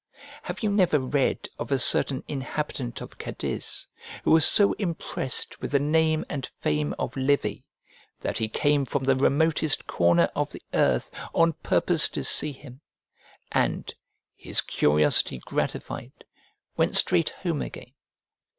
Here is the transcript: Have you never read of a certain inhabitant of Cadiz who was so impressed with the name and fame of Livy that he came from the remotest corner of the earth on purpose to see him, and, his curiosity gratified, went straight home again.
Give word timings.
Have 0.41 0.63
you 0.63 0.71
never 0.71 0.97
read 0.97 1.47
of 1.59 1.71
a 1.71 1.77
certain 1.77 2.23
inhabitant 2.27 3.01
of 3.01 3.19
Cadiz 3.19 3.87
who 4.23 4.31
was 4.31 4.45
so 4.47 4.73
impressed 4.79 5.61
with 5.61 5.73
the 5.73 5.79
name 5.79 6.25
and 6.27 6.43
fame 6.43 6.95
of 6.97 7.15
Livy 7.15 7.67
that 8.19 8.39
he 8.39 8.49
came 8.49 8.83
from 8.83 9.03
the 9.03 9.15
remotest 9.15 9.85
corner 9.85 10.27
of 10.35 10.51
the 10.53 10.61
earth 10.73 11.11
on 11.35 11.53
purpose 11.53 12.09
to 12.09 12.23
see 12.23 12.51
him, 12.51 12.81
and, 13.51 13.93
his 14.35 14.59
curiosity 14.61 15.37
gratified, 15.37 16.23
went 16.75 16.95
straight 16.95 17.29
home 17.45 17.61
again. 17.61 17.93